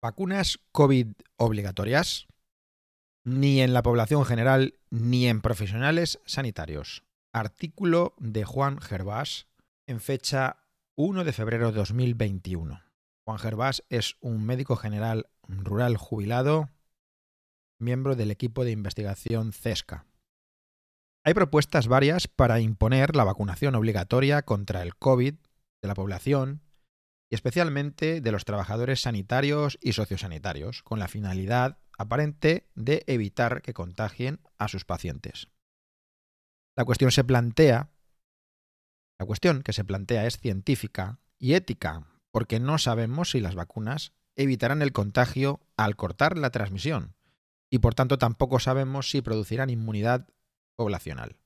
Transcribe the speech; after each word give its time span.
Vacunas 0.00 0.60
COVID 0.70 1.08
obligatorias 1.38 2.28
ni 3.24 3.60
en 3.60 3.74
la 3.74 3.82
población 3.82 4.24
general 4.24 4.78
ni 4.90 5.26
en 5.26 5.40
profesionales 5.40 6.20
sanitarios. 6.24 7.02
Artículo 7.32 8.14
de 8.18 8.44
Juan 8.44 8.80
Gervás 8.80 9.48
en 9.88 10.00
fecha 10.00 10.62
1 10.94 11.24
de 11.24 11.32
febrero 11.32 11.72
de 11.72 11.78
2021. 11.78 12.80
Juan 13.24 13.38
Gervás 13.38 13.82
es 13.88 14.16
un 14.20 14.46
médico 14.46 14.76
general 14.76 15.30
rural 15.48 15.96
jubilado, 15.96 16.70
miembro 17.80 18.14
del 18.14 18.30
equipo 18.30 18.64
de 18.64 18.70
investigación 18.70 19.52
CESCA. 19.52 20.06
Hay 21.24 21.34
propuestas 21.34 21.88
varias 21.88 22.28
para 22.28 22.60
imponer 22.60 23.16
la 23.16 23.24
vacunación 23.24 23.74
obligatoria 23.74 24.42
contra 24.42 24.82
el 24.82 24.94
COVID 24.94 25.34
de 25.34 25.88
la 25.88 25.94
población 25.94 26.62
y 27.30 27.34
especialmente 27.34 28.20
de 28.20 28.32
los 28.32 28.44
trabajadores 28.44 29.02
sanitarios 29.02 29.78
y 29.82 29.92
sociosanitarios, 29.92 30.82
con 30.82 30.98
la 30.98 31.08
finalidad 31.08 31.78
aparente 31.98 32.68
de 32.74 33.04
evitar 33.06 33.60
que 33.62 33.74
contagien 33.74 34.40
a 34.56 34.68
sus 34.68 34.84
pacientes. 34.84 35.48
La 36.76 36.84
cuestión 36.84 37.10
se 37.10 37.24
plantea, 37.24 37.90
la 39.18 39.26
cuestión 39.26 39.62
que 39.62 39.72
se 39.72 39.84
plantea 39.84 40.26
es 40.26 40.38
científica 40.38 41.18
y 41.38 41.54
ética, 41.54 42.06
porque 42.30 42.60
no 42.60 42.78
sabemos 42.78 43.32
si 43.32 43.40
las 43.40 43.54
vacunas 43.54 44.12
evitarán 44.36 44.80
el 44.80 44.92
contagio 44.92 45.60
al 45.76 45.96
cortar 45.96 46.38
la 46.38 46.50
transmisión, 46.50 47.16
y 47.68 47.80
por 47.80 47.94
tanto 47.94 48.16
tampoco 48.16 48.60
sabemos 48.60 49.10
si 49.10 49.20
producirán 49.20 49.70
inmunidad 49.70 50.28
poblacional. 50.76 51.36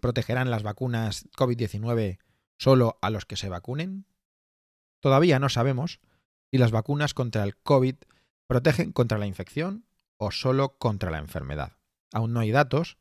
¿Protegerán 0.00 0.50
las 0.50 0.62
vacunas 0.62 1.28
COVID-19 1.36 2.18
solo 2.58 2.98
a 3.02 3.10
los 3.10 3.26
que 3.26 3.36
se 3.36 3.48
vacunen? 3.48 4.06
Todavía 5.00 5.38
no 5.38 5.48
sabemos 5.48 6.00
si 6.50 6.58
las 6.58 6.70
vacunas 6.70 7.14
contra 7.14 7.44
el 7.44 7.56
COVID 7.56 7.96
protegen 8.46 8.92
contra 8.92 9.18
la 9.18 9.26
infección 9.26 9.86
o 10.16 10.30
solo 10.30 10.76
contra 10.78 11.10
la 11.10 11.18
enfermedad. 11.18 11.72
Aún 12.12 12.32
no 12.32 12.40
hay 12.40 12.50
datos 12.50 12.98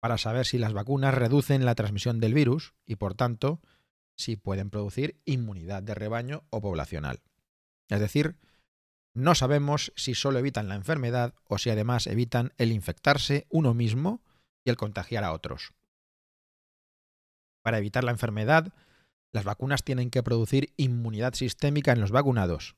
para 0.00 0.18
saber 0.18 0.46
si 0.46 0.58
las 0.58 0.72
vacunas 0.72 1.14
reducen 1.14 1.64
la 1.64 1.74
transmisión 1.74 2.20
del 2.20 2.34
virus 2.34 2.74
y, 2.84 2.96
por 2.96 3.14
tanto, 3.14 3.60
si 4.16 4.36
pueden 4.36 4.70
producir 4.70 5.20
inmunidad 5.24 5.82
de 5.82 5.94
rebaño 5.94 6.44
o 6.50 6.60
poblacional. 6.60 7.22
Es 7.88 8.00
decir, 8.00 8.36
no 9.14 9.34
sabemos 9.34 9.92
si 9.96 10.14
solo 10.14 10.38
evitan 10.38 10.68
la 10.68 10.74
enfermedad 10.74 11.34
o 11.44 11.58
si 11.58 11.70
además 11.70 12.06
evitan 12.06 12.52
el 12.58 12.72
infectarse 12.72 13.46
uno 13.48 13.74
mismo 13.74 14.22
y 14.64 14.70
el 14.70 14.76
contagiar 14.76 15.24
a 15.24 15.32
otros. 15.32 15.72
Para 17.62 17.78
evitar 17.78 18.04
la 18.04 18.12
enfermedad, 18.12 18.72
las 19.32 19.44
vacunas 19.44 19.84
tienen 19.84 20.10
que 20.10 20.22
producir 20.22 20.72
inmunidad 20.76 21.34
sistémica 21.34 21.92
en 21.92 22.00
los 22.00 22.10
vacunados, 22.10 22.76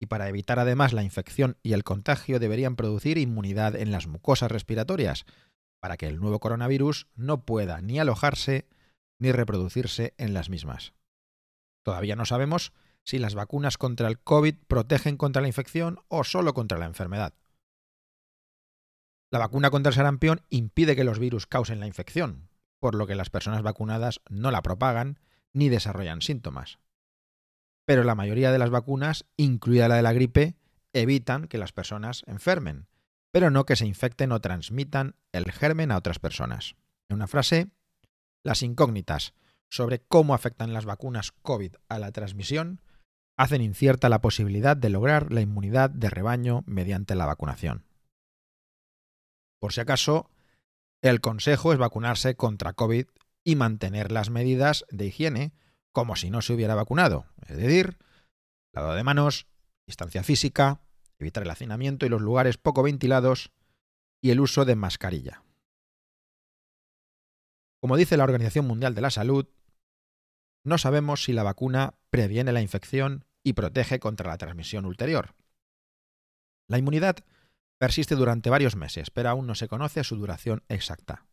y 0.00 0.06
para 0.06 0.28
evitar 0.28 0.58
además 0.58 0.92
la 0.92 1.04
infección 1.04 1.58
y 1.62 1.74
el 1.74 1.84
contagio 1.84 2.40
deberían 2.40 2.76
producir 2.76 3.18
inmunidad 3.18 3.76
en 3.76 3.92
las 3.92 4.06
mucosas 4.06 4.50
respiratorias, 4.50 5.24
para 5.80 5.96
que 5.96 6.06
el 6.08 6.20
nuevo 6.20 6.40
coronavirus 6.40 7.08
no 7.14 7.44
pueda 7.44 7.80
ni 7.80 7.98
alojarse 7.98 8.66
ni 9.20 9.32
reproducirse 9.32 10.14
en 10.18 10.34
las 10.34 10.50
mismas. 10.50 10.94
Todavía 11.84 12.16
no 12.16 12.24
sabemos 12.24 12.72
si 13.04 13.18
las 13.18 13.34
vacunas 13.34 13.78
contra 13.78 14.08
el 14.08 14.18
COVID 14.18 14.56
protegen 14.66 15.16
contra 15.16 15.42
la 15.42 15.48
infección 15.48 16.00
o 16.08 16.24
solo 16.24 16.54
contra 16.54 16.78
la 16.78 16.86
enfermedad. 16.86 17.34
La 19.32 19.38
vacuna 19.38 19.70
contra 19.70 19.90
el 19.90 19.94
sarampión 19.94 20.42
impide 20.50 20.94
que 20.94 21.04
los 21.04 21.18
virus 21.18 21.46
causen 21.46 21.80
la 21.80 21.86
infección, 21.86 22.48
por 22.80 22.94
lo 22.94 23.06
que 23.06 23.14
las 23.14 23.30
personas 23.30 23.62
vacunadas 23.62 24.20
no 24.28 24.50
la 24.50 24.62
propagan 24.62 25.18
ni 25.52 25.68
desarrollan 25.68 26.22
síntomas. 26.22 26.78
Pero 27.86 28.04
la 28.04 28.14
mayoría 28.14 28.52
de 28.52 28.58
las 28.58 28.70
vacunas, 28.70 29.24
incluida 29.36 29.88
la 29.88 29.96
de 29.96 30.02
la 30.02 30.12
gripe, 30.12 30.56
evitan 30.92 31.48
que 31.48 31.58
las 31.58 31.72
personas 31.72 32.22
enfermen, 32.26 32.86
pero 33.32 33.50
no 33.50 33.64
que 33.64 33.76
se 33.76 33.86
infecten 33.86 34.32
o 34.32 34.40
transmitan 34.40 35.16
el 35.32 35.50
germen 35.50 35.90
a 35.90 35.96
otras 35.96 36.18
personas. 36.18 36.76
En 37.08 37.16
una 37.16 37.26
frase, 37.26 37.70
las 38.44 38.62
incógnitas 38.62 39.34
sobre 39.70 40.00
cómo 40.00 40.34
afectan 40.34 40.74
las 40.74 40.84
vacunas 40.84 41.32
COVID 41.32 41.74
a 41.88 41.98
la 41.98 42.12
transmisión 42.12 42.80
hacen 43.38 43.62
incierta 43.62 44.08
la 44.08 44.20
posibilidad 44.20 44.76
de 44.76 44.90
lograr 44.90 45.32
la 45.32 45.40
inmunidad 45.40 45.88
de 45.90 46.10
rebaño 46.10 46.62
mediante 46.66 47.14
la 47.14 47.26
vacunación. 47.26 47.86
Por 49.60 49.72
si 49.72 49.80
acaso, 49.80 50.28
el 51.02 51.20
consejo 51.20 51.72
es 51.72 51.78
vacunarse 51.78 52.36
contra 52.36 52.74
COVID 52.74 53.06
y 53.44 53.56
mantener 53.56 54.12
las 54.12 54.30
medidas 54.30 54.84
de 54.90 55.06
higiene 55.06 55.52
como 55.92 56.16
si 56.16 56.30
no 56.30 56.42
se 56.42 56.52
hubiera 56.52 56.74
vacunado, 56.74 57.26
es 57.46 57.56
decir, 57.56 57.98
lavado 58.72 58.94
de 58.94 59.04
manos, 59.04 59.46
distancia 59.86 60.22
física, 60.22 60.80
evitar 61.18 61.42
el 61.42 61.50
hacinamiento 61.50 62.06
y 62.06 62.08
los 62.08 62.22
lugares 62.22 62.56
poco 62.56 62.82
ventilados 62.82 63.52
y 64.20 64.30
el 64.30 64.40
uso 64.40 64.64
de 64.64 64.76
mascarilla. 64.76 65.44
Como 67.80 67.96
dice 67.96 68.16
la 68.16 68.24
Organización 68.24 68.66
Mundial 68.66 68.94
de 68.94 69.00
la 69.00 69.10
Salud, 69.10 69.48
no 70.64 70.78
sabemos 70.78 71.24
si 71.24 71.32
la 71.32 71.42
vacuna 71.42 71.94
previene 72.10 72.52
la 72.52 72.62
infección 72.62 73.24
y 73.42 73.54
protege 73.54 73.98
contra 73.98 74.30
la 74.30 74.38
transmisión 74.38 74.84
ulterior. 74.84 75.34
La 76.68 76.78
inmunidad 76.78 77.16
persiste 77.78 78.14
durante 78.14 78.50
varios 78.50 78.76
meses, 78.76 79.10
pero 79.10 79.30
aún 79.30 79.48
no 79.48 79.56
se 79.56 79.66
conoce 79.66 80.04
su 80.04 80.16
duración 80.16 80.62
exacta. 80.68 81.26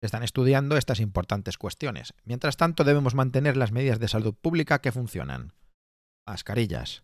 Están 0.00 0.22
estudiando 0.22 0.76
estas 0.76 1.00
importantes 1.00 1.58
cuestiones. 1.58 2.14
Mientras 2.24 2.56
tanto, 2.56 2.84
debemos 2.84 3.14
mantener 3.14 3.56
las 3.56 3.72
medidas 3.72 3.98
de 3.98 4.08
salud 4.08 4.34
pública 4.34 4.80
que 4.80 4.92
funcionan. 4.92 5.52
Mascarillas, 6.26 7.02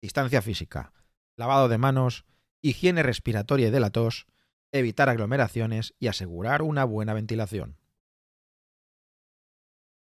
distancia 0.00 0.40
física, 0.40 0.92
lavado 1.36 1.68
de 1.68 1.78
manos, 1.78 2.24
higiene 2.62 3.02
respiratoria 3.02 3.68
y 3.68 3.70
de 3.70 3.80
la 3.80 3.90
tos, 3.90 4.26
evitar 4.72 5.08
aglomeraciones 5.08 5.94
y 5.98 6.08
asegurar 6.08 6.62
una 6.62 6.84
buena 6.84 7.14
ventilación. 7.14 7.78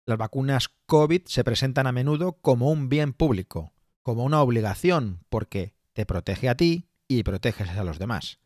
Las 0.07 0.19
vacunas 0.19 0.69
COVID 0.87 1.23
se 1.27 1.45
presentan 1.45 1.87
a 1.87 1.93
menudo 1.93 2.33
como 2.41 2.71
un 2.71 2.89
bien 2.89 3.13
público, 3.13 3.73
como 4.03 4.25
una 4.25 4.43
obligación, 4.43 5.25
porque 5.29 5.75
te 5.93 6.05
protege 6.05 6.49
a 6.49 6.57
ti 6.57 6.89
y 7.07 7.23
proteges 7.23 7.69
a 7.71 7.85
los 7.85 7.99
demás. 7.99 8.41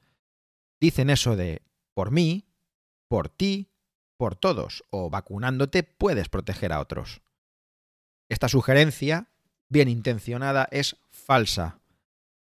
Dicen 0.81 1.11
eso 1.11 1.37
de 1.37 1.63
por 1.95 2.11
mí 2.11 2.45
por 3.15 3.29
ti, 3.29 3.71
por 4.17 4.35
todos, 4.35 4.83
o 4.91 5.09
vacunándote 5.09 5.85
puedes 5.85 6.29
proteger 6.29 6.73
a 6.73 6.81
otros. 6.81 7.23
Esta 8.29 8.49
sugerencia, 8.49 9.29
bien 9.69 9.89
intencionada, 9.89 10.67
es 10.73 10.97
falsa, 11.13 11.79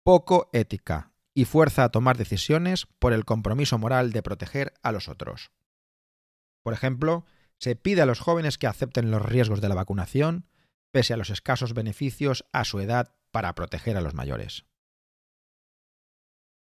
poco 0.04 0.48
ética 0.52 1.10
y 1.34 1.44
fuerza 1.44 1.82
a 1.82 1.88
tomar 1.88 2.16
decisiones 2.16 2.86
por 3.00 3.12
el 3.12 3.24
compromiso 3.24 3.78
moral 3.78 4.12
de 4.12 4.22
proteger 4.22 4.72
a 4.80 4.92
los 4.92 5.08
otros. 5.08 5.50
Por 6.62 6.72
ejemplo, 6.72 7.24
se 7.58 7.74
pide 7.74 8.02
a 8.02 8.06
los 8.06 8.20
jóvenes 8.20 8.56
que 8.56 8.68
acepten 8.68 9.10
los 9.10 9.22
riesgos 9.22 9.60
de 9.60 9.70
la 9.70 9.74
vacunación, 9.74 10.46
pese 10.92 11.14
a 11.14 11.16
los 11.16 11.30
escasos 11.30 11.74
beneficios 11.74 12.44
a 12.52 12.62
su 12.62 12.78
edad 12.78 13.16
para 13.32 13.56
proteger 13.56 13.96
a 13.96 14.02
los 14.02 14.14
mayores 14.14 14.69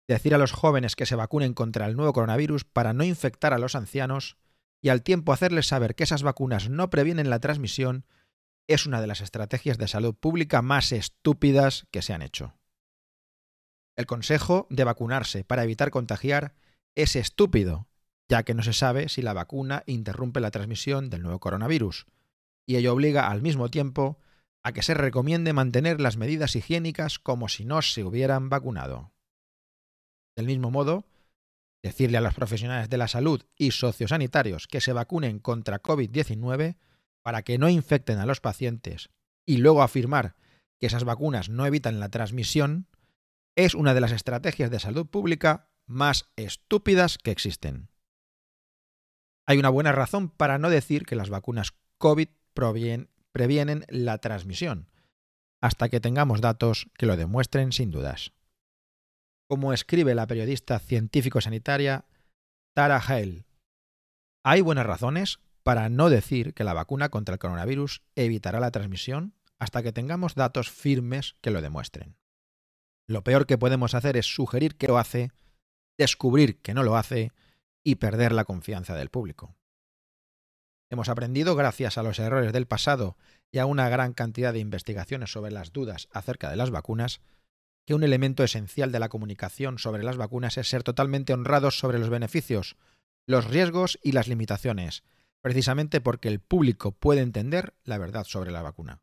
decir 0.08 0.36
a 0.36 0.38
los 0.38 0.52
jóvenes 0.52 0.96
que 0.96 1.06
se 1.06 1.16
vacunen 1.16 1.53
contra 1.53 1.86
el 1.86 1.96
nuevo 1.96 2.14
coronavirus 2.14 2.66
para 2.66 2.94
no 2.94 3.03
infectar 3.03 3.53
a 3.53 3.58
los 3.58 3.75
ancianos 3.75 4.38
y 4.81 4.90
al 4.90 5.02
tiempo 5.02 5.31
hacerles 5.31 5.68
saber 5.68 5.96
que 5.96 6.03
esas 6.03 6.24
vacunas 6.24 6.69
no 6.69 6.90
previenen 6.90 7.30
la 7.30 7.40
transmisión 7.40 8.06
es 8.68 8.86
una 8.86 9.02
de 9.02 9.08
las 9.08 9.22
estrategias 9.22 9.78
de 9.78 9.88
salud 9.88 10.16
pública 10.16 10.62
más 10.62 10.92
estúpidas 10.92 11.88
que 11.92 12.02
se 12.02 12.13
han 12.13 12.22
hecho. 12.22 12.53
El 13.96 14.06
consejo 14.06 14.68
de 14.69 14.84
vacunarse 14.84 15.44
para 15.44 15.63
evitar 15.63 15.92
contagiar 15.92 16.56
es 16.96 17.16
estúpido, 17.16 17.88
ya 18.30 18.44
que 18.44 18.53
no 18.53 18.63
se 18.63 18.74
sabe 18.74 19.09
si 19.09 19.22
la 19.22 19.34
vacuna 19.34 19.84
interrumpe 19.86 20.40
la 20.40 20.52
transmisión 20.52 21.09
del 21.09 21.22
nuevo 21.22 21.40
coronavirus, 21.40 22.08
y 22.66 22.78
ello 22.78 22.94
obliga 22.94 23.30
al 23.30 23.42
mismo 23.42 23.69
tiempo 23.69 24.19
a 24.63 24.72
que 24.72 24.81
se 24.81 24.94
recomiende 24.94 25.53
mantener 25.53 26.00
las 26.00 26.18
medidas 26.18 26.56
higiénicas 26.56 27.19
como 27.19 27.50
si 27.50 27.66
no 27.66 27.81
se 27.81 28.04
hubieran 28.04 28.50
vacunado. 28.50 29.12
Del 30.35 30.47
mismo 30.47 30.71
modo, 30.71 31.06
decirle 31.83 32.18
a 32.18 32.21
los 32.21 32.33
profesionales 32.33 32.89
de 32.89 32.97
la 32.97 33.07
salud 33.07 33.44
y 33.57 33.71
sociosanitarios 33.71 34.68
que 34.68 34.81
se 34.81 34.94
vacunen 34.94 35.39
contra 35.39 35.81
COVID-19 35.81 36.77
para 37.21 37.44
que 37.44 37.57
no 37.57 37.69
infecten 37.69 38.19
a 38.19 38.25
los 38.25 38.39
pacientes 38.39 39.09
y 39.45 39.57
luego 39.57 39.83
afirmar 39.83 40.35
que 40.80 40.88
esas 40.88 41.03
vacunas 41.03 41.50
no 41.50 41.65
evitan 41.65 42.00
la 42.00 42.09
transmisión 42.09 42.88
es 43.56 43.75
una 43.75 43.94
de 43.94 44.01
las 44.01 44.12
estrategias 44.12 44.71
de 44.71 44.80
salud 44.80 45.06
pública 45.06 45.69
más 45.85 46.31
estúpidas 46.38 47.18
que 47.18 47.31
existen. 47.31 47.89
Hay 49.45 49.59
una 49.59 49.69
buena 49.69 49.91
razón 49.91 50.30
para 50.30 50.57
no 50.57 50.69
decir 50.69 51.06
que 51.06 51.15
las 51.15 51.30
vacunas 51.30 51.74
COVID 51.97 52.30
previenen 52.53 53.85
la 53.89 54.18
transmisión, 54.19 54.89
hasta 55.62 55.89
que 55.89 56.00
tengamos 56.00 56.39
datos 56.39 56.88
que 56.97 57.06
lo 57.06 57.18
demuestren 57.18 57.74
sin 57.74 57.91
dudas 57.91 58.33
como 59.54 59.72
escribe 59.72 60.16
la 60.16 60.26
periodista 60.26 60.80
científico-sanitaria 60.80 62.06
Tara 62.74 62.98
Hale. 62.98 63.46
Hay 64.44 64.62
buenas 64.62 64.88
razones 64.88 65.42
para 65.62 65.90
no 65.90 66.10
decir 66.10 66.56
que 66.56 66.64
la 66.64 66.74
vacuna 66.74 67.10
contra 67.10 67.34
el 67.34 67.40
coronavirus 67.40 68.02
evitará 68.16 68.60
la 68.60 68.72
transmisión, 68.72 69.36
hasta 69.60 69.84
que 69.84 69.92
tengamos 69.92 70.34
datos 70.34 70.72
firmes 70.72 71.36
que 71.42 71.52
lo 71.52 71.62
demuestren. 71.62 72.18
Lo 73.08 73.24
peor 73.24 73.46
que 73.46 73.60
podemos 73.60 73.94
hacer 73.94 74.18
es 74.18 74.26
sugerir 74.26 74.76
que 74.76 74.88
lo 74.88 74.98
hace, 74.98 75.30
descubrir 76.00 76.60
que 76.64 76.74
no 76.74 76.82
lo 76.82 76.98
hace 76.98 77.32
y 77.84 77.98
perder 77.98 78.32
la 78.32 78.46
confianza 78.46 78.96
del 78.96 79.12
público. 79.12 79.56
Hemos 80.90 81.10
aprendido, 81.10 81.56
gracias 81.56 82.00
a 82.00 82.02
los 82.02 82.18
errores 82.18 82.54
del 82.54 82.66
pasado 82.66 83.18
y 83.52 83.60
a 83.60 83.68
una 83.68 83.88
gran 83.88 84.14
cantidad 84.14 84.52
de 84.52 84.62
investigaciones 84.62 85.32
sobre 85.32 85.52
las 85.52 85.72
dudas 85.74 86.08
acerca 86.12 86.50
de 86.50 86.56
las 86.56 86.72
vacunas, 86.72 87.22
que 87.85 87.94
un 87.94 88.03
elemento 88.03 88.44
esencial 88.44 88.91
de 88.91 89.00
la 89.00 89.09
comunicación 89.09 89.77
sobre 89.77 90.03
las 90.03 90.18
vacunas 90.18 90.57
es 90.57 90.69
ser 90.69 90.83
totalmente 90.83 91.33
honrados 91.33 91.80
sobre 91.80 92.00
los 92.00 92.09
beneficios, 92.09 92.77
los 93.27 93.45
riesgos 93.45 94.00
y 94.03 94.13
las 94.13 94.27
limitaciones, 94.27 95.03
precisamente 95.41 96.01
porque 96.01 96.30
el 96.30 96.39
público 96.39 96.91
puede 96.91 97.21
entender 97.21 97.74
la 97.83 97.97
verdad 97.97 98.24
sobre 98.24 98.51
la 98.51 98.62
vacuna. 98.62 99.01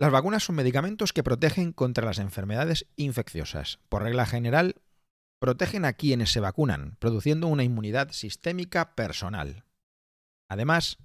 Las 0.00 0.10
vacunas 0.10 0.44
son 0.44 0.56
medicamentos 0.56 1.12
que 1.12 1.22
protegen 1.22 1.72
contra 1.72 2.06
las 2.06 2.18
enfermedades 2.18 2.86
infecciosas. 2.96 3.78
Por 3.88 4.02
regla 4.02 4.24
general, 4.24 4.76
protegen 5.38 5.84
a 5.84 5.92
quienes 5.92 6.32
se 6.32 6.40
vacunan, 6.40 6.96
produciendo 6.98 7.48
una 7.48 7.64
inmunidad 7.64 8.10
sistémica 8.12 8.94
personal. 8.94 9.64
Además, 10.48 10.98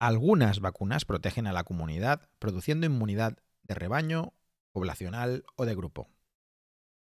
algunas 0.00 0.60
vacunas 0.60 1.04
protegen 1.04 1.48
a 1.48 1.52
la 1.52 1.64
comunidad, 1.64 2.30
produciendo 2.38 2.86
inmunidad 2.86 3.38
de 3.64 3.74
rebaño, 3.74 4.34
poblacional 4.72 5.44
o 5.56 5.64
de 5.64 5.74
grupo. 5.74 6.08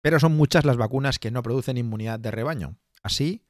Pero 0.02 0.20
son 0.20 0.36
muchas 0.36 0.66
las 0.66 0.78
vacunas 0.78 1.20
que 1.20 1.32
no 1.32 1.44
producen 1.44 1.78
inmunidad 1.78 2.20
de 2.20 2.32
rebaño. 2.32 2.78
Así, 3.04 3.44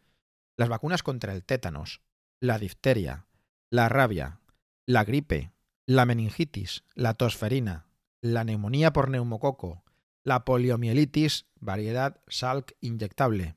las 0.57 0.69
vacunas 0.69 1.03
contra 1.03 1.33
el 1.33 1.44
tétanos, 1.44 2.01
la 2.39 2.59
difteria, 2.59 3.25
la 3.69 3.88
rabia, 3.89 4.39
la 4.86 5.03
gripe, 5.03 5.51
la 5.86 6.06
meningitis, 6.06 6.83
la 6.94 7.13
tosferina, 7.13 7.86
la 8.21 8.44
neumonía 8.44 8.94
por 8.94 9.09
neumococo, 9.09 9.83
la 10.24 10.45
poliomielitis, 10.45 11.45
variedad 11.59 12.21
Salk 12.27 12.74
inyectable, 12.81 13.56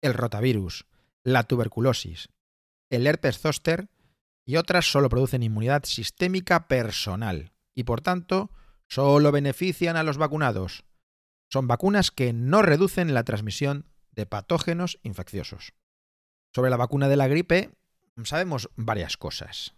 el 0.00 0.14
rotavirus, 0.14 0.86
la 1.22 1.44
tuberculosis, 1.44 2.30
el 2.90 3.06
herpes 3.06 3.38
zoster 3.38 3.88
y 4.44 4.56
otras 4.56 4.90
solo 4.90 5.08
producen 5.08 5.42
inmunidad 5.42 5.84
sistémica 5.84 6.66
personal 6.66 7.52
y 7.74 7.84
por 7.84 8.00
tanto 8.00 8.50
solo 8.90 9.32
benefician 9.32 9.96
a 9.96 10.02
los 10.02 10.18
vacunados. 10.18 10.84
Son 11.48 11.66
vacunas 11.66 12.10
que 12.10 12.32
no 12.32 12.60
reducen 12.60 13.14
la 13.14 13.24
transmisión 13.24 13.86
de 14.12 14.26
patógenos 14.26 14.98
infecciosos. 15.02 15.72
Sobre 16.54 16.70
la 16.70 16.76
vacuna 16.76 17.08
de 17.08 17.16
la 17.16 17.28
gripe 17.28 17.70
sabemos 18.24 18.68
varias 18.76 19.16
cosas. 19.16 19.74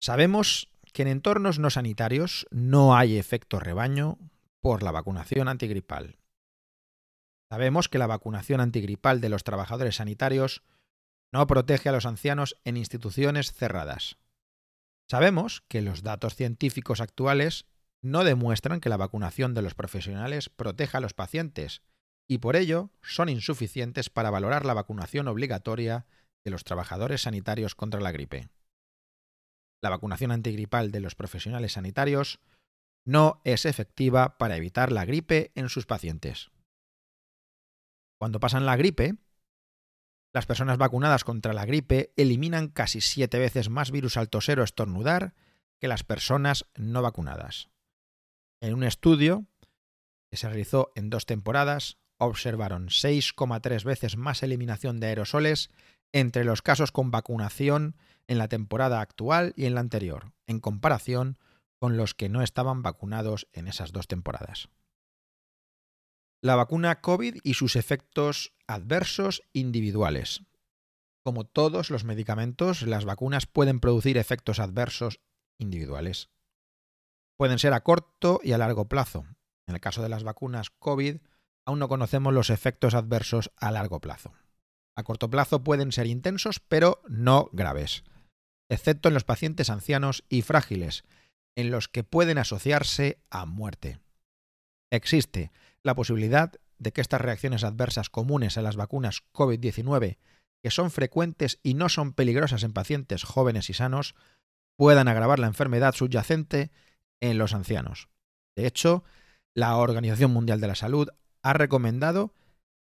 Sabemos 0.00 0.68
que 0.92 1.02
en 1.02 1.08
entornos 1.08 1.58
no 1.58 1.70
sanitarios 1.70 2.46
no 2.50 2.96
hay 2.96 3.16
efecto 3.16 3.60
rebaño 3.60 4.18
por 4.60 4.82
la 4.82 4.90
vacunación 4.90 5.48
antigripal. 5.48 6.18
Sabemos 7.48 7.88
que 7.88 7.98
la 7.98 8.06
vacunación 8.06 8.60
antigripal 8.60 9.20
de 9.20 9.28
los 9.28 9.44
trabajadores 9.44 9.96
sanitarios 9.96 10.62
no 11.32 11.46
protege 11.46 11.88
a 11.88 11.92
los 11.92 12.06
ancianos 12.06 12.56
en 12.64 12.76
instituciones 12.76 13.52
cerradas. 13.52 14.18
Sabemos 15.10 15.64
que 15.66 15.82
los 15.82 16.04
datos 16.04 16.36
científicos 16.36 17.00
actuales 17.00 17.66
no 18.00 18.22
demuestran 18.22 18.78
que 18.78 18.88
la 18.88 18.96
vacunación 18.96 19.54
de 19.54 19.62
los 19.62 19.74
profesionales 19.74 20.48
proteja 20.48 20.98
a 20.98 21.00
los 21.00 21.14
pacientes 21.14 21.82
y 22.28 22.38
por 22.38 22.54
ello 22.54 22.92
son 23.02 23.28
insuficientes 23.28 24.08
para 24.08 24.30
valorar 24.30 24.64
la 24.64 24.72
vacunación 24.72 25.26
obligatoria 25.26 26.06
de 26.44 26.52
los 26.52 26.62
trabajadores 26.62 27.22
sanitarios 27.22 27.74
contra 27.74 28.00
la 28.00 28.12
gripe. 28.12 28.50
La 29.82 29.90
vacunación 29.90 30.30
antigripal 30.30 30.92
de 30.92 31.00
los 31.00 31.16
profesionales 31.16 31.72
sanitarios 31.72 32.38
no 33.04 33.40
es 33.42 33.66
efectiva 33.66 34.38
para 34.38 34.56
evitar 34.56 34.92
la 34.92 35.04
gripe 35.06 35.50
en 35.56 35.70
sus 35.70 35.86
pacientes. 35.86 36.52
Cuando 38.16 38.38
pasan 38.38 38.64
la 38.64 38.76
gripe, 38.76 39.16
las 40.32 40.46
personas 40.46 40.78
vacunadas 40.78 41.24
contra 41.24 41.52
la 41.52 41.64
gripe 41.64 42.12
eliminan 42.16 42.68
casi 42.68 43.00
siete 43.00 43.38
veces 43.38 43.68
más 43.68 43.90
virus 43.90 44.16
al 44.16 44.28
toser 44.28 44.60
o 44.60 44.64
estornudar 44.64 45.34
que 45.80 45.88
las 45.88 46.04
personas 46.04 46.66
no 46.76 47.02
vacunadas. 47.02 47.68
En 48.60 48.74
un 48.74 48.84
estudio 48.84 49.46
que 50.30 50.36
se 50.36 50.48
realizó 50.48 50.92
en 50.94 51.10
dos 51.10 51.26
temporadas, 51.26 51.98
observaron 52.18 52.88
6,3 52.88 53.82
veces 53.84 54.16
más 54.16 54.42
eliminación 54.42 55.00
de 55.00 55.08
aerosoles 55.08 55.70
entre 56.12 56.44
los 56.44 56.62
casos 56.62 56.92
con 56.92 57.10
vacunación 57.10 57.96
en 58.28 58.38
la 58.38 58.48
temporada 58.48 59.00
actual 59.00 59.54
y 59.56 59.64
en 59.64 59.74
la 59.74 59.80
anterior, 59.80 60.32
en 60.46 60.60
comparación 60.60 61.38
con 61.78 61.96
los 61.96 62.14
que 62.14 62.28
no 62.28 62.42
estaban 62.42 62.82
vacunados 62.82 63.48
en 63.52 63.66
esas 63.66 63.90
dos 63.90 64.06
temporadas. 64.06 64.68
La 66.42 66.56
vacuna 66.56 67.02
COVID 67.02 67.40
y 67.42 67.54
sus 67.54 67.76
efectos 67.76 68.54
adversos 68.66 69.42
individuales. 69.52 70.42
Como 71.22 71.44
todos 71.44 71.90
los 71.90 72.04
medicamentos, 72.04 72.80
las 72.82 73.04
vacunas 73.04 73.46
pueden 73.46 73.78
producir 73.78 74.16
efectos 74.16 74.58
adversos 74.58 75.20
individuales. 75.58 76.30
Pueden 77.36 77.58
ser 77.58 77.74
a 77.74 77.82
corto 77.82 78.40
y 78.42 78.52
a 78.52 78.58
largo 78.58 78.88
plazo. 78.88 79.26
En 79.66 79.74
el 79.74 79.80
caso 79.82 80.02
de 80.02 80.08
las 80.08 80.24
vacunas 80.24 80.70
COVID, 80.70 81.18
aún 81.66 81.78
no 81.78 81.88
conocemos 81.88 82.32
los 82.32 82.48
efectos 82.48 82.94
adversos 82.94 83.52
a 83.56 83.70
largo 83.70 84.00
plazo. 84.00 84.32
A 84.96 85.02
corto 85.02 85.28
plazo 85.28 85.62
pueden 85.62 85.92
ser 85.92 86.06
intensos, 86.06 86.58
pero 86.58 87.02
no 87.06 87.50
graves, 87.52 88.02
excepto 88.70 89.08
en 89.08 89.14
los 89.14 89.24
pacientes 89.24 89.68
ancianos 89.68 90.24
y 90.30 90.40
frágiles, 90.40 91.04
en 91.54 91.70
los 91.70 91.88
que 91.88 92.02
pueden 92.02 92.38
asociarse 92.38 93.20
a 93.28 93.44
muerte. 93.44 94.00
Existe 94.90 95.52
la 95.82 95.94
posibilidad 95.94 96.52
de 96.78 96.92
que 96.92 97.00
estas 97.00 97.20
reacciones 97.20 97.64
adversas 97.64 98.10
comunes 98.10 98.58
a 98.58 98.62
las 98.62 98.76
vacunas 98.76 99.22
COVID-19, 99.32 100.18
que 100.62 100.70
son 100.70 100.90
frecuentes 100.90 101.60
y 101.62 101.74
no 101.74 101.88
son 101.88 102.12
peligrosas 102.12 102.62
en 102.64 102.72
pacientes 102.72 103.24
jóvenes 103.24 103.70
y 103.70 103.74
sanos, 103.74 104.14
puedan 104.76 105.08
agravar 105.08 105.38
la 105.38 105.46
enfermedad 105.46 105.94
subyacente 105.94 106.70
en 107.20 107.38
los 107.38 107.54
ancianos. 107.54 108.08
De 108.56 108.66
hecho, 108.66 109.04
la 109.54 109.76
Organización 109.76 110.32
Mundial 110.32 110.60
de 110.60 110.68
la 110.68 110.74
Salud 110.74 111.08
ha 111.42 111.52
recomendado 111.52 112.34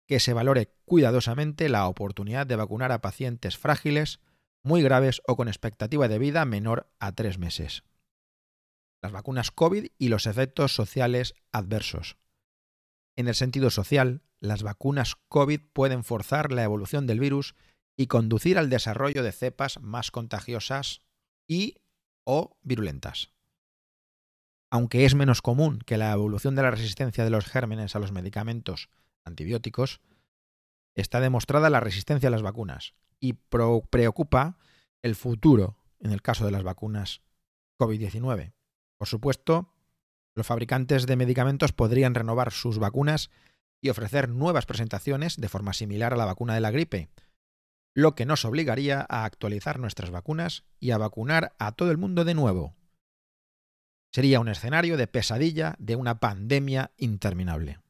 que 0.06 0.20
se 0.20 0.32
valore 0.32 0.72
cuidadosamente 0.84 1.68
la 1.68 1.86
oportunidad 1.86 2.46
de 2.46 2.56
vacunar 2.56 2.92
a 2.92 3.00
pacientes 3.00 3.58
frágiles, 3.58 4.20
muy 4.62 4.82
graves 4.82 5.20
o 5.26 5.36
con 5.36 5.48
expectativa 5.48 6.08
de 6.08 6.18
vida 6.18 6.44
menor 6.44 6.90
a 6.98 7.12
tres 7.12 7.38
meses. 7.38 7.84
Las 9.02 9.12
vacunas 9.12 9.50
COVID 9.50 9.86
y 9.98 10.08
los 10.08 10.26
efectos 10.26 10.74
sociales 10.74 11.34
adversos. 11.52 12.16
En 13.16 13.28
el 13.28 13.34
sentido 13.34 13.70
social, 13.70 14.22
las 14.40 14.62
vacunas 14.62 15.16
COVID 15.28 15.60
pueden 15.72 16.04
forzar 16.04 16.52
la 16.52 16.64
evolución 16.64 17.06
del 17.06 17.20
virus 17.20 17.54
y 17.96 18.06
conducir 18.06 18.58
al 18.58 18.70
desarrollo 18.70 19.22
de 19.22 19.32
cepas 19.32 19.80
más 19.80 20.10
contagiosas 20.10 21.02
y 21.48 21.76
o 22.24 22.56
virulentas. 22.62 23.32
Aunque 24.70 25.04
es 25.04 25.14
menos 25.14 25.42
común 25.42 25.80
que 25.80 25.96
la 25.96 26.12
evolución 26.12 26.54
de 26.54 26.62
la 26.62 26.70
resistencia 26.70 27.24
de 27.24 27.30
los 27.30 27.46
gérmenes 27.46 27.96
a 27.96 27.98
los 27.98 28.12
medicamentos 28.12 28.90
antibióticos, 29.24 30.00
está 30.94 31.20
demostrada 31.20 31.70
la 31.70 31.80
resistencia 31.80 32.28
a 32.28 32.32
las 32.32 32.42
vacunas 32.42 32.94
y 33.18 33.34
preocupa 33.34 34.58
el 35.02 35.14
futuro 35.14 35.76
en 36.00 36.12
el 36.12 36.22
caso 36.22 36.44
de 36.44 36.52
las 36.52 36.62
vacunas 36.62 37.22
COVID-19. 37.78 38.52
Por 38.98 39.08
supuesto, 39.08 39.72
los 40.34 40.46
fabricantes 40.46 41.06
de 41.06 41.16
medicamentos 41.16 41.72
podrían 41.72 42.14
renovar 42.14 42.52
sus 42.52 42.78
vacunas 42.78 43.30
y 43.80 43.90
ofrecer 43.90 44.28
nuevas 44.28 44.66
presentaciones 44.66 45.36
de 45.36 45.48
forma 45.48 45.72
similar 45.72 46.12
a 46.12 46.16
la 46.16 46.24
vacuna 46.24 46.54
de 46.54 46.60
la 46.60 46.70
gripe, 46.70 47.08
lo 47.94 48.14
que 48.14 48.26
nos 48.26 48.44
obligaría 48.44 49.06
a 49.08 49.24
actualizar 49.24 49.78
nuestras 49.78 50.10
vacunas 50.10 50.64
y 50.78 50.90
a 50.90 50.98
vacunar 50.98 51.54
a 51.58 51.72
todo 51.72 51.90
el 51.90 51.98
mundo 51.98 52.24
de 52.24 52.34
nuevo. 52.34 52.76
Sería 54.12 54.40
un 54.40 54.48
escenario 54.48 54.96
de 54.96 55.06
pesadilla 55.06 55.76
de 55.78 55.96
una 55.96 56.18
pandemia 56.18 56.92
interminable. 56.96 57.80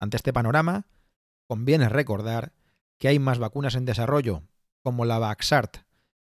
Ante 0.00 0.16
este 0.16 0.32
panorama, 0.32 0.86
conviene 1.46 1.88
recordar 1.88 2.52
que 2.98 3.08
hay 3.08 3.18
más 3.18 3.38
vacunas 3.38 3.74
en 3.74 3.84
desarrollo, 3.84 4.42
como 4.82 5.04
la 5.04 5.18
Vaxart, 5.18 5.78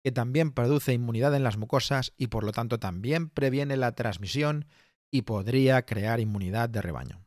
que 0.04 0.12
también 0.12 0.52
produce 0.52 0.92
inmunidad 0.92 1.34
en 1.34 1.42
las 1.42 1.56
mucosas 1.56 2.12
y 2.18 2.26
por 2.26 2.44
lo 2.44 2.52
tanto 2.52 2.78
también 2.78 3.30
previene 3.30 3.78
la 3.78 3.94
transmisión 3.94 4.66
y 5.10 5.22
podría 5.22 5.86
crear 5.86 6.20
inmunidad 6.20 6.68
de 6.68 6.82
rebaño. 6.82 7.24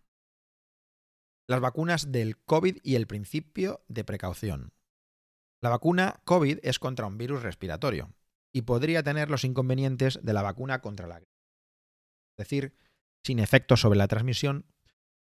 Las 1.47 1.59
vacunas 1.59 2.11
del 2.11 2.37
COVID 2.37 2.77
y 2.83 2.93
el 2.93 3.07
principio 3.07 3.83
de 3.87 4.03
precaución. 4.03 4.73
La 5.59 5.69
vacuna 5.69 6.21
COVID 6.23 6.59
es 6.61 6.77
contra 6.77 7.07
un 7.07 7.17
virus 7.17 7.41
respiratorio 7.41 8.13
y 8.53 8.61
podría 8.61 9.01
tener 9.01 9.31
los 9.31 9.43
inconvenientes 9.43 10.19
de 10.21 10.33
la 10.33 10.43
vacuna 10.43 10.79
contra 10.79 11.07
la 11.07 11.15
gripe, 11.15 11.31
es 12.37 12.45
decir, 12.45 12.77
sin 13.25 13.39
efectos 13.39 13.81
sobre 13.81 13.97
la 13.97 14.07
transmisión 14.07 14.67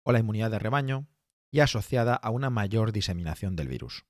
o 0.04 0.12
la 0.12 0.18
inmunidad 0.18 0.50
de 0.50 0.58
rebaño, 0.58 1.08
y 1.50 1.60
asociada 1.60 2.14
a 2.16 2.30
una 2.30 2.50
mayor 2.50 2.92
diseminación 2.92 3.56
del 3.56 3.68
virus. 3.68 4.04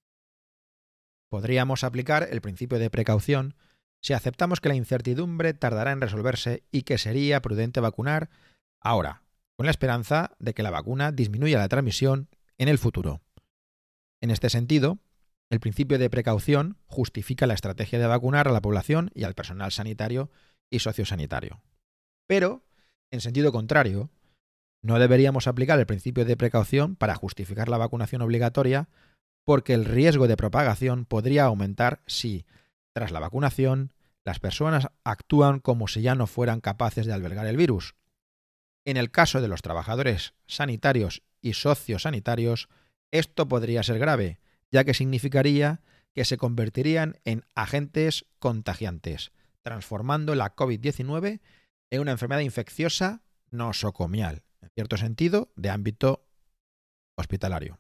Podríamos 1.28 1.85
aplicar 1.85 2.28
el 2.30 2.40
principio 2.40 2.78
de 2.78 2.90
precaución 2.90 3.54
si 4.02 4.12
aceptamos 4.12 4.61
que 4.61 4.68
la 4.68 4.76
incertidumbre 4.76 5.54
tardará 5.54 5.92
en 5.92 6.00
resolverse 6.00 6.62
y 6.71 6.83
que 6.83 6.99
sería 6.99 7.42
prudente 7.42 7.80
vacunar 7.80 8.30
ahora, 8.80 9.23
con 9.56 9.66
la 9.66 9.73
esperanza 9.73 10.37
de 10.38 10.54
que 10.54 10.62
la 10.62 10.71
vacuna 10.71 11.12
disminuya 11.12 11.59
la 11.59 11.68
transmisión 11.68 12.28
en 12.59 12.68
el 12.68 12.78
futuro. 12.78 13.23
En 14.21 14.30
este 14.30 14.50
sentido, 14.50 14.99
el 15.50 15.61
principio 15.61 15.99
de 15.99 16.11
precaución 16.11 16.78
justifica 16.87 17.47
la 17.47 17.54
estrategia 17.54 17.99
de 17.99 18.06
vacunar 18.06 18.49
a 18.49 18.52
la 18.52 18.62
población 18.62 19.11
y 19.14 19.25
al 19.25 19.35
personal 19.35 19.73
sanitario 19.73 20.30
y 20.71 20.80
sociosanitario. 20.80 21.62
Pero, 22.26 22.64
en 23.11 23.21
sentido 23.21 23.52
contrario, 23.52 24.11
no 24.83 24.99
deberíamos 24.99 25.47
aplicar 25.47 25.78
el 25.78 25.87
principio 25.87 26.25
de 26.25 26.37
precaución 26.37 26.97
para 26.97 27.14
justificar 27.14 27.68
la 27.68 27.78
vacunación 27.78 28.23
obligatoria 28.23 28.88
porque 29.46 29.74
el 29.74 29.84
riesgo 29.84 30.26
de 30.26 30.36
propagación 30.36 31.04
podría 31.04 31.44
aumentar 31.44 32.02
si, 32.06 32.46
tras 32.92 33.12
la 33.12 33.20
vacunación, 33.20 33.92
las 34.24 34.40
personas 34.40 34.88
actúan 35.04 35.60
como 35.60 35.86
si 35.86 36.02
ya 36.02 36.16
no 36.16 36.26
fueran 36.26 36.60
capaces 36.60 37.06
de 37.06 37.12
albergar 37.12 37.46
el 37.46 37.56
virus. 37.56 37.94
En 38.84 38.96
el 38.96 39.12
caso 39.12 39.40
de 39.40 39.46
los 39.46 39.62
trabajadores 39.62 40.34
sanitarios 40.48 41.22
y 41.40 41.52
sociosanitarios, 41.52 42.68
esto 43.12 43.46
podría 43.46 43.84
ser 43.84 44.00
grave, 44.00 44.40
ya 44.72 44.82
que 44.82 44.94
significaría 44.94 45.80
que 46.12 46.24
se 46.24 46.38
convertirían 46.38 47.20
en 47.24 47.44
agentes 47.54 48.26
contagiantes, 48.40 49.30
transformando 49.62 50.34
la 50.34 50.56
COVID-19 50.56 51.40
en 51.90 52.00
una 52.00 52.10
enfermedad 52.10 52.40
infecciosa 52.40 53.22
nosocomial, 53.52 54.42
en 54.60 54.70
cierto 54.70 54.96
sentido, 54.96 55.52
de 55.54 55.70
ámbito 55.70 56.26
hospitalario. 57.16 57.78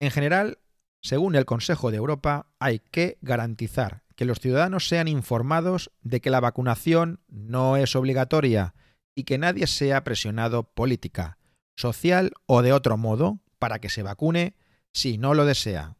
En 0.00 0.10
general, 0.10 0.58
según 1.02 1.34
el 1.34 1.44
Consejo 1.44 1.90
de 1.90 1.98
Europa, 1.98 2.46
hay 2.58 2.78
que 2.78 3.18
garantizar 3.20 4.02
que 4.16 4.24
los 4.24 4.38
ciudadanos 4.38 4.88
sean 4.88 5.08
informados 5.08 5.90
de 6.02 6.20
que 6.20 6.30
la 6.30 6.40
vacunación 6.40 7.20
no 7.28 7.76
es 7.76 7.94
obligatoria 7.96 8.74
y 9.14 9.24
que 9.24 9.38
nadie 9.38 9.66
sea 9.66 10.04
presionado 10.04 10.64
política, 10.74 11.38
social 11.76 12.32
o 12.46 12.62
de 12.62 12.72
otro 12.72 12.96
modo 12.96 13.40
para 13.58 13.78
que 13.78 13.88
se 13.88 14.02
vacune 14.02 14.56
si 14.92 15.18
no 15.18 15.34
lo 15.34 15.44
desea. 15.44 15.96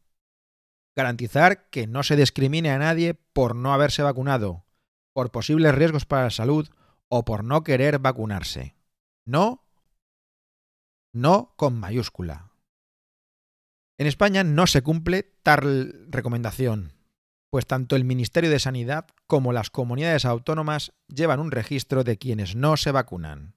Garantizar 0.96 1.70
que 1.70 1.86
no 1.86 2.02
se 2.02 2.16
discrimine 2.16 2.70
a 2.70 2.78
nadie 2.78 3.14
por 3.14 3.54
no 3.54 3.72
haberse 3.72 4.02
vacunado, 4.02 4.64
por 5.12 5.30
posibles 5.30 5.74
riesgos 5.74 6.04
para 6.04 6.24
la 6.24 6.30
salud 6.30 6.68
o 7.08 7.24
por 7.24 7.44
no 7.44 7.62
querer 7.62 7.98
vacunarse. 7.98 8.76
No, 9.24 9.66
no 11.12 11.54
con 11.56 11.78
mayúscula. 11.78 12.49
En 14.00 14.06
España 14.06 14.44
no 14.44 14.66
se 14.66 14.80
cumple 14.80 15.34
tal 15.42 16.06
recomendación, 16.08 16.94
pues 17.50 17.66
tanto 17.66 17.96
el 17.96 18.06
Ministerio 18.06 18.48
de 18.48 18.58
Sanidad 18.58 19.04
como 19.26 19.52
las 19.52 19.68
comunidades 19.68 20.24
autónomas 20.24 20.94
llevan 21.08 21.38
un 21.38 21.50
registro 21.50 22.02
de 22.02 22.16
quienes 22.16 22.56
no 22.56 22.78
se 22.78 22.92
vacunan, 22.92 23.56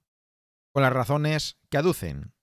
con 0.73 0.83
las 0.83 0.91
razones 0.91 1.55
que 1.69 1.77
aducen. 1.77 2.33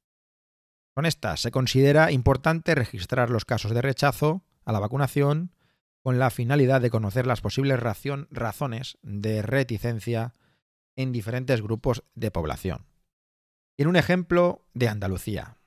Con 0.94 1.04
estas 1.04 1.42
se 1.42 1.50
considera 1.50 2.10
importante 2.10 2.74
registrar 2.74 3.28
los 3.28 3.44
casos 3.44 3.74
de 3.74 3.82
rechazo 3.82 4.46
a 4.64 4.72
la 4.72 4.80
vacunación 4.80 5.52
con 6.02 6.18
la 6.18 6.30
finalidad 6.30 6.80
de 6.80 6.88
conocer 6.88 7.26
las 7.26 7.42
posibles 7.42 7.78
razones 7.80 8.96
de 9.02 9.42
reticencia 9.42 10.32
en 10.96 11.12
diferentes 11.12 11.60
grupos 11.60 12.02
de 12.14 12.30
población. 12.30 12.86
En 13.76 13.88
un 13.88 13.96
ejemplo 13.96 14.64
de 14.72 14.88
Andalucía, 14.88 15.59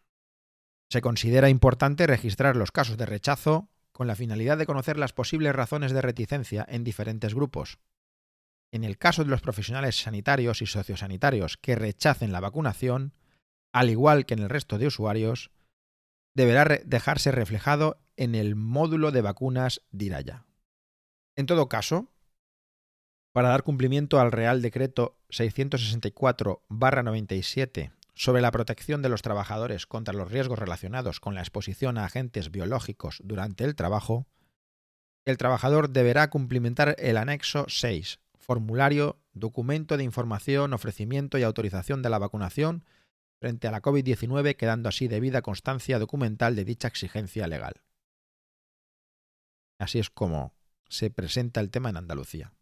se 0.94 1.02
considera 1.02 1.50
importante 1.50 2.06
registrar 2.06 2.56
los 2.56 2.72
casos 2.72 2.98
de 2.98 3.08
rechazo 3.08 3.68
con 3.92 4.06
la 4.06 4.16
finalidad 4.16 4.60
de 4.60 4.68
conocer 4.68 5.00
las 5.00 5.12
posibles 5.12 5.56
razones 5.56 5.92
de 5.92 6.04
reticencia 6.04 6.64
en 6.70 6.84
diferentes 6.84 7.34
grupos. 7.34 7.80
En 8.72 8.84
el 8.84 9.00
caso 9.00 9.24
de 9.24 9.32
los 9.32 9.42
profesionales 9.42 10.00
sanitarios 10.00 10.62
y 10.62 10.68
sociosanitarios 10.68 11.58
que 11.58 11.74
rechacen 11.74 12.32
la 12.32 12.42
vacunación, 12.42 13.16
al 13.72 13.90
igual 13.90 14.28
que 14.28 14.36
en 14.36 14.42
el 14.42 14.52
resto 14.52 14.78
de 14.78 14.86
usuarios, 14.86 15.50
deberá 16.36 16.66
dejarse 16.86 17.32
reflejado 17.32 18.00
en 18.16 18.36
el 18.36 18.56
módulo 18.56 19.12
de 19.12 19.24
vacunas 19.24 19.82
DIRAYA. 19.90 20.46
En 21.36 21.48
todo 21.48 21.70
caso, 21.70 22.12
para 23.32 23.50
dar 23.50 23.64
cumplimiento 23.64 24.20
al 24.20 24.32
Real 24.32 24.62
Decreto 24.62 25.18
664-97 25.32 27.94
sobre 28.14 28.42
la 28.42 28.52
protección 28.52 29.02
de 29.02 29.10
los 29.10 29.22
trabajadores 29.22 29.88
contra 29.88 30.14
los 30.14 30.32
riesgos 30.32 30.60
relacionados 30.60 31.20
con 31.20 31.36
la 31.36 31.42
exposición 31.42 31.98
a 31.98 32.06
agentes 32.06 32.52
biológicos 32.52 33.20
durante 33.24 33.64
el 33.64 33.76
trabajo, 33.76 34.28
el 35.26 35.38
trabajador 35.38 35.90
deberá 35.90 36.30
cumplimentar 36.30 36.96
el 37.00 37.18
anexo 37.18 37.66
6, 37.68 38.20
formulario, 38.38 39.20
documento 39.34 39.98
de 39.98 40.04
información, 40.04 40.74
ofrecimiento 40.74 41.38
y 41.38 41.44
autorización 41.44 42.02
de 42.02 42.10
la 42.10 42.20
vacunación 42.20 42.84
frente 43.40 43.68
a 43.68 43.72
la 43.72 43.82
COVID-19, 43.82 44.56
quedando 44.56 44.90
así 44.90 45.08
debida 45.08 45.42
constancia 45.42 46.00
documental 46.00 46.56
de 46.56 46.66
dicha 46.66 46.88
exigencia 46.88 47.48
legal. 47.48 47.82
Así 49.80 50.00
es 50.00 50.10
como 50.10 50.54
se 50.88 51.10
presenta 51.10 51.60
el 51.60 51.72
tema 51.72 51.90
en 51.90 51.98
Andalucía. 51.98 52.54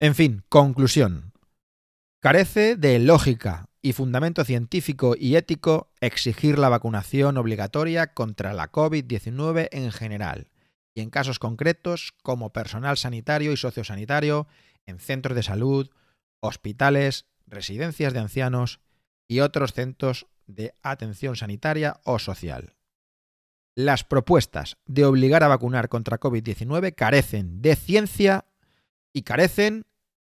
En 0.00 0.14
fin, 0.14 0.44
conclusión. 0.48 1.35
Carece 2.20 2.76
de 2.76 2.98
lógica 2.98 3.68
y 3.82 3.92
fundamento 3.92 4.44
científico 4.44 5.14
y 5.18 5.36
ético 5.36 5.92
exigir 6.00 6.58
la 6.58 6.68
vacunación 6.68 7.36
obligatoria 7.36 8.14
contra 8.14 8.52
la 8.52 8.72
COVID-19 8.72 9.68
en 9.70 9.92
general 9.92 10.48
y 10.94 11.02
en 11.02 11.10
casos 11.10 11.38
concretos 11.38 12.14
como 12.22 12.52
personal 12.52 12.96
sanitario 12.96 13.52
y 13.52 13.56
sociosanitario 13.56 14.48
en 14.86 14.98
centros 14.98 15.36
de 15.36 15.42
salud, 15.42 15.90
hospitales, 16.40 17.26
residencias 17.46 18.14
de 18.14 18.20
ancianos 18.20 18.80
y 19.28 19.40
otros 19.40 19.74
centros 19.74 20.26
de 20.46 20.74
atención 20.82 21.36
sanitaria 21.36 22.00
o 22.04 22.18
social. 22.18 22.74
Las 23.76 24.04
propuestas 24.04 24.78
de 24.86 25.04
obligar 25.04 25.44
a 25.44 25.48
vacunar 25.48 25.90
contra 25.90 26.18
COVID-19 26.18 26.94
carecen 26.94 27.60
de 27.60 27.76
ciencia 27.76 28.46
y 29.12 29.22
carecen 29.22 29.84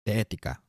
de 0.04 0.20
ética. 0.20 0.65